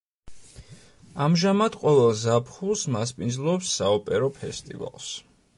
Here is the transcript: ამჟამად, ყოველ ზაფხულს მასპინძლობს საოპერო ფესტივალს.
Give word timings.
ამჟამად, 1.25 1.77
ყოველ 1.83 2.09
ზაფხულს 2.23 2.87
მასპინძლობს 2.97 3.77
საოპერო 3.79 4.35
ფესტივალს. 4.43 5.13